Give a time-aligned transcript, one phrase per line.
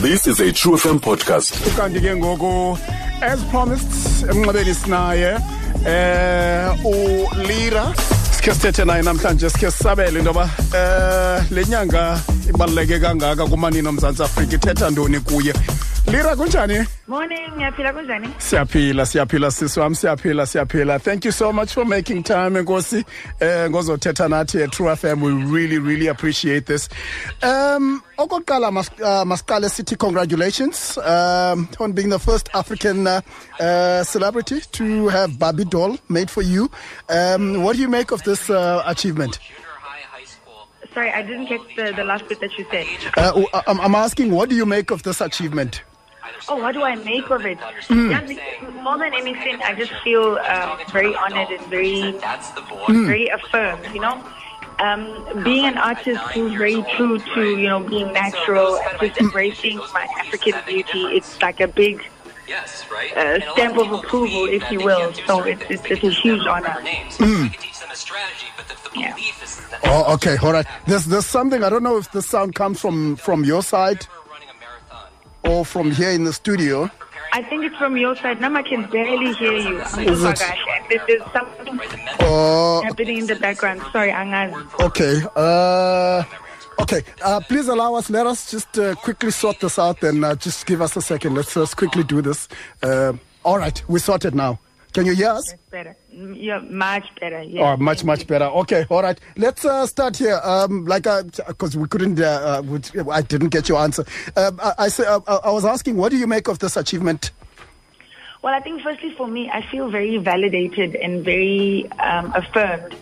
[0.00, 1.52] This is a True FM podcast.
[1.76, 2.78] kanti ke ngoku
[3.22, 3.90] as promised
[4.32, 5.32] emnxebeni sinaye
[5.86, 7.84] eh ulira
[8.36, 10.44] sikhe sithethe naye namhlanje sikhe sisabele into yoba
[10.74, 15.52] eh le nyanga ibaluleke kangaka kumanini omzantsi afrika ithetha ntoni kuye
[16.10, 16.86] lira kunjani?
[17.06, 18.28] Morning, ngiyaphila kunjani?
[18.38, 20.98] siyaphila siyaphila sisi wam siyaphila siyaphila.
[21.00, 23.04] Thank you so much for making time enkosi
[23.40, 26.88] eh ngozothetha nathi at Tru FM we really really appreciate this.
[27.42, 30.98] Um okokuqala mas, uh, masiqale sithi congratulations.
[30.98, 33.20] Um on being the first African uh,
[33.60, 36.70] uh, celebrity to have Barbie doll made for you.
[37.08, 39.38] Um what do you make of this uh, achievement?
[40.92, 42.84] Sorry, I didn't catch the, the last bit that you said.
[43.16, 45.82] uh, I'm, I'm asking what do you make of this achievement
[46.48, 47.58] Oh, what do I make of it?
[47.90, 48.20] Yeah,
[48.82, 52.12] more than anything, I just feel um, very honored and very,
[52.88, 53.86] very affirmed.
[53.94, 54.24] You know,
[54.80, 59.78] um, being an artist who's very true to you know being natural and just embracing
[59.92, 61.02] my African beauty.
[61.16, 62.06] It's like a big
[63.16, 65.12] uh, stamp of approval, if you will.
[65.26, 66.76] So it's, it's, it's a huge honor.
[67.18, 67.54] Mm.
[68.94, 69.14] Yeah.
[69.84, 73.14] oh okay all right there's there's something I don't know if the sound comes from
[73.16, 74.06] from your side
[75.50, 76.88] or from here in the studio
[77.32, 78.40] I think it's from your side.
[78.40, 79.80] Now I can barely hear you.
[79.80, 80.38] Is it?
[80.38, 81.78] gosh, there's, something
[82.18, 83.80] uh happening in the background.
[83.92, 84.50] Sorry, Angaz.
[84.80, 85.22] Okay.
[85.36, 86.24] Uh,
[86.82, 87.02] okay.
[87.22, 88.10] Uh, please allow us.
[88.10, 90.02] Let us just uh, quickly sort this out.
[90.02, 91.34] and uh, just give us a second.
[91.34, 92.48] Let's just quickly do this.
[92.82, 93.12] Uh,
[93.44, 93.80] all right.
[93.86, 94.58] We sorted now.
[94.92, 95.54] Can you hear us?
[95.70, 95.96] Better.
[96.14, 97.42] Mm, Yeah, much better.
[97.42, 97.72] Yeah.
[97.72, 98.46] Oh, much much better.
[98.46, 98.86] Okay.
[98.88, 99.18] All right.
[99.36, 100.40] Let's uh, start here.
[100.42, 102.20] Um, like, because we couldn't.
[102.20, 104.04] Uh, uh, I didn't get your answer.
[104.36, 107.30] Um, I, I, say, uh, I was asking, what do you make of this achievement?
[108.42, 112.94] Well, I think firstly for me, I feel very validated and very um, affirmed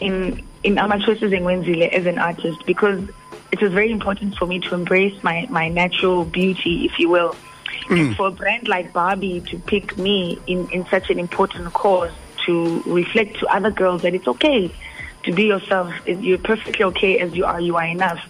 [0.00, 3.02] in in my choices in Wenzile as an artist because
[3.52, 7.36] it was very important for me to embrace my my natural beauty, if you will.
[7.90, 12.12] And for a brand like Barbie to pick me in, in such an important cause
[12.46, 14.72] to reflect to other girls that it's okay
[15.24, 15.92] to be yourself.
[16.06, 17.60] You're perfectly okay as you are.
[17.60, 18.20] You are enough.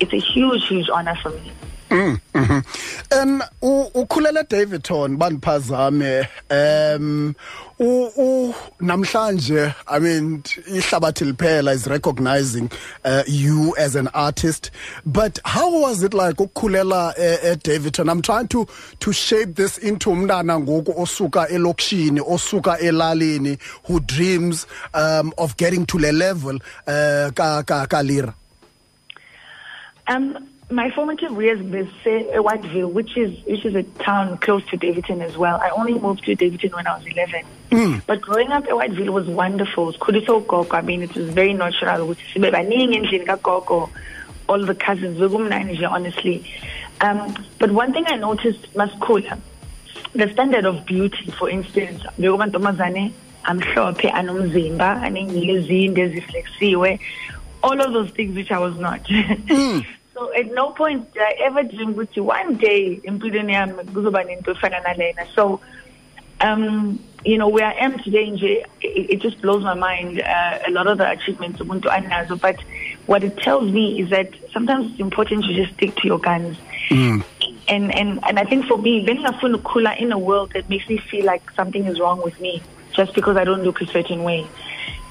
[0.00, 1.52] It's a huge, huge honor for me.
[1.90, 2.20] Um
[3.62, 7.34] u- ukhulele Daveyton baniphazame um
[7.78, 12.70] u namhlanje I mean ihlabathi liphela is recognizing
[13.04, 14.70] uh, you as an artist.
[15.06, 18.08] But how was it like ukukhulela uh, at Daveyton?
[18.08, 18.66] I'm trying to
[18.98, 25.86] to shape this into umntana ngoku osuka elokishini osuka elalini who dreams um of getting
[25.86, 28.34] to le level uh ka ka ka Lira.
[30.08, 34.76] Um, my formative years was uh, Wattville, which is which is a town close to
[34.76, 35.58] Daveyton as well.
[35.60, 38.02] I only moved to Daveyton when I was 11.
[38.06, 39.92] But growing up at Wattville was wonderful.
[39.94, 42.06] Kuliso Gogo, I mean, it was very natural.
[42.06, 43.90] Ukuthi sibe baningi endlini kagogo,
[44.48, 46.44] All the cousins, honestly.
[47.00, 49.40] Um, but one thing I noticed, Maskula,
[50.12, 52.02] the standard of beauty, for instance,
[53.44, 57.00] amhlophe anomzimba anengile ezinde eziflexiwe
[57.62, 59.00] all of those things which I was not.
[60.20, 64.54] so at no point did I ever dream ukuthi one day empilweni yami kuzoba nento
[64.54, 65.26] efana nalena.
[65.34, 65.60] So
[66.42, 70.20] um, you know, where I am today, nje, it, it just blows my mind.
[70.20, 72.60] Uh, a lot of the achievements umuntu anazo, but
[73.06, 76.58] what it tells me is that sometimes it's important to just stick to your guns.
[77.68, 80.98] And, and and I think for me, bengingafuna ukukhula in a world that makes me
[80.98, 84.46] feel like something is wrong with me just because I don't look a certain way.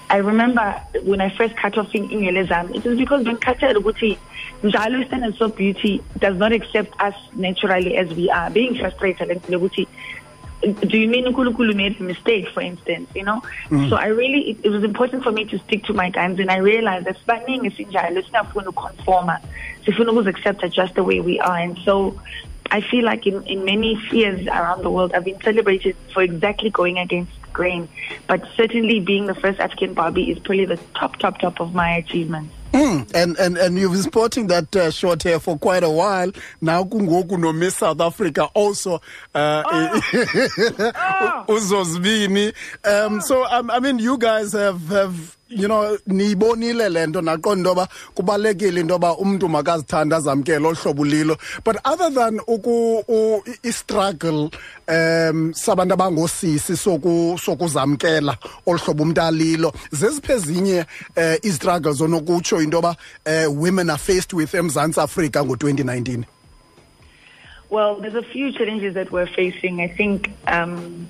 [0.10, 4.18] I remember when I first cut off in Ingelezam, it was because when Kata Rubuti,
[4.64, 8.50] Njalo standards of beauty does not accept us naturally as we are.
[8.50, 9.88] Being frustrated and Rubuti,
[10.62, 13.42] do you mean Nkulunkulu made a mistake, for instance, you know?
[13.70, 13.90] Mm.
[13.90, 16.50] So I really, it, it was important for me to stick to my guns and
[16.50, 19.30] I realized that spanning is injalo, sinafuna conform,
[19.84, 21.58] sifuna accept just the way we are.
[21.58, 22.20] And so
[22.72, 26.72] I feel like in, in many spheres around the world, I've been celebrated for exactly
[26.72, 27.90] going against grain.
[28.26, 31.98] But certainly being the first African Barbie is probably the top, top, top of my
[31.98, 32.54] achievements.
[32.72, 36.32] Mm, and and and you've been sporting that uh, short hair for quite a while
[36.62, 36.84] now.
[36.84, 39.02] Kungoku no Miss South Africa also.
[39.34, 41.46] Uh, Oh.
[41.50, 42.54] uzozibini.
[42.86, 47.88] Um, so um, I mean, you guys have have you know niyibonile lento naqonda intoba
[48.16, 53.04] kubalekile intoba umuntu makazithanda azamkele ohlobo lilo but other than uku
[53.48, 54.50] i- i-struggle
[54.88, 59.74] um sabantu abangosisi soku sokuzamkela olhlobo umuntu alilo.
[59.92, 60.86] Zeziphi ezinye
[61.18, 66.24] uh, i-struggles onokutsho intoba uh, women are faced with emzantsi afrika ngo-2019
[67.72, 69.80] Well, there's a few challenges that we're facing.
[69.82, 71.08] I think, um,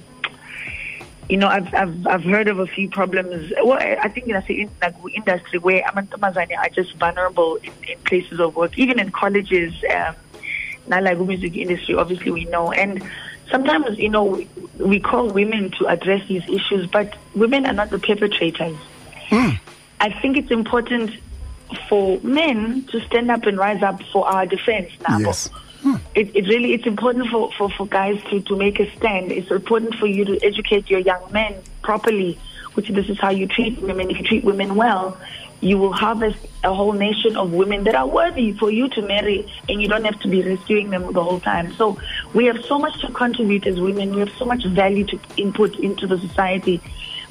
[1.29, 3.53] you know, I've, I've I've heard of a few problems.
[3.63, 8.39] Well, I I think in the industry where amantombazane are just vulnerable in, in places
[8.39, 9.73] of work, even in colleges.
[9.93, 10.15] Um,
[10.89, 12.71] not like music industry, obviously we know.
[12.71, 13.07] And
[13.49, 17.91] sometimes, you know, we, we call women to address these issues, but women are not
[17.91, 18.75] the perpetrators.
[20.01, 21.11] I think it's important
[21.87, 25.19] for men to stand up and rise up for our defense now.
[25.19, 25.49] Yes.
[26.15, 29.31] It, it really it's important for, for, for guys to, to make a stand.
[29.31, 32.39] It's important for you to educate your young men properly,
[32.73, 34.09] which this is how you treat women.
[34.09, 35.17] If you treat women well,
[35.61, 39.51] you will harvest a whole nation of women that are worthy for you to marry
[39.67, 41.73] and you don't have to be rescuing them the whole time.
[41.73, 41.97] So
[42.33, 44.13] we have so much to contribute as women.
[44.13, 46.81] We have so much value to input into the society.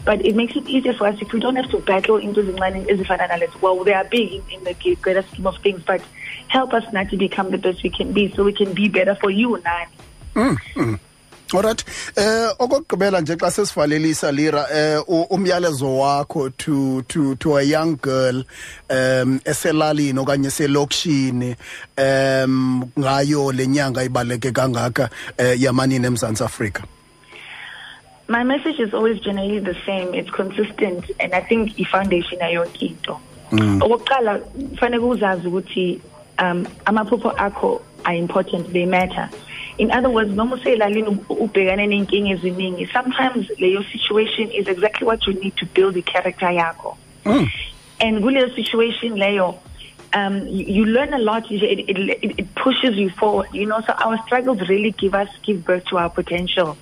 [0.09, 2.99] But it makes it easier for us if we don't have to battle into as
[2.99, 3.61] if analysts.
[3.61, 6.01] Well, they are big in, in the greater scheme of things, but
[6.49, 9.15] help us not to become the best we can be so we can be better
[9.17, 10.99] for you, Nani.
[11.55, 11.85] Alright.
[12.17, 15.01] Eh okugqibela nje xa sesivalelisa Lira eh
[15.31, 18.45] umyalezo wakho to to to a young girl
[18.91, 21.57] um eselalini okanye eselokishini
[21.99, 26.83] um ngayo lenyanga ibaleke kangaka eh, yamanini eMzantsi Afrika.
[28.29, 30.13] My message is always generally the same.
[30.13, 33.17] It's consistent, and I think i-foundation yonke into.
[33.51, 36.01] Okokuqala, kufanele uzazi ukuthi
[36.39, 39.31] um amaphupho akho are important, they matter.
[39.79, 45.33] In other words, noma uselalini ubhekane nenkinga eziningi, sometimes leyo situation is exactly what you
[45.35, 46.97] need to build the character yakho.
[48.01, 49.59] And kuleyo situation leyo,
[50.13, 51.51] um, you, learn a lot.
[51.51, 53.49] It, it, it, it pushes you forward.
[53.53, 56.77] You know, so our struggles really give us give birth to our potential.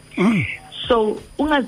[0.89, 1.21] So,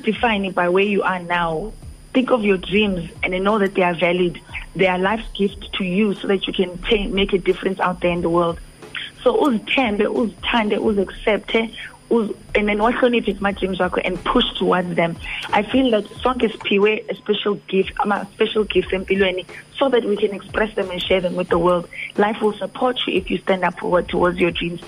[0.02, 1.72] define it by where you are now.
[2.14, 4.40] Think of your dreams and know that they are valid.
[4.74, 6.80] They are life's gift to you so that you can
[7.14, 8.58] make a difference out there in the world.
[9.22, 11.74] So uzithembe, uzithande, uzaccepte,
[12.10, 15.16] uz and then wahloniphe my dreams wakho and push towards them.
[15.52, 19.44] I feel that sonke siphiwe a special gift, ama special gifts empilweni
[19.76, 21.88] so that we can express them and share them with the world.
[22.16, 24.80] Life will support you if you stand up forward towards your dreams.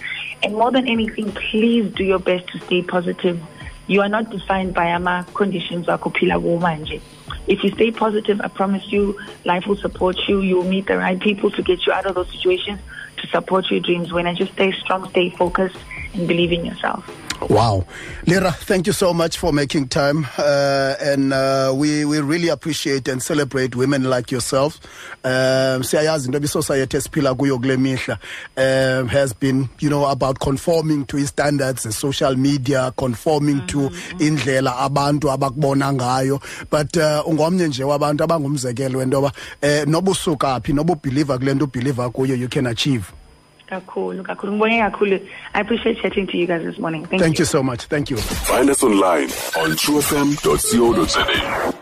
[0.42, 3.40] And more than anything, please do your best to stay positive.
[3.90, 7.00] You are not defined by ama conditions wakho phila kuwo manje.
[7.48, 10.42] If you stay positive, I promise you, life will support you.
[10.42, 12.78] You will meet the right people to get you out of those situations,
[13.16, 14.12] to support your dreams.
[14.12, 15.76] When I just stay strong, stay focused,
[16.14, 17.04] and believe in yourself.
[17.48, 17.86] Wow.
[18.26, 20.26] Lira, thank you so much for making time.
[20.36, 24.78] Uh, and uh, we, we really appreciate and celebrate women like yourself.
[25.24, 28.18] Um, siyayazi into society esiphila kuyo kule mihla
[28.56, 33.88] um, has been, you know, about conforming to his standards and social media, conforming to
[34.18, 36.40] indlela abantu abakubona ngayo.
[36.70, 39.32] But uh, ungomnye nje wabantu abangumzekelo wento yoba
[39.62, 43.04] eh, noba usuka phi, noba ubhiliva kule nto ubhiliva kuyo, you can achieve.
[43.70, 44.52] Kakhulu, kakhulu.
[44.52, 45.28] Ngibonge kakhulu.
[45.54, 47.06] I appreciate chatting to you guys this morning.
[47.06, 47.84] Thank, Thank you so much.
[47.84, 48.16] Thank you.
[48.16, 51.79] Find us online on trufm.co.za.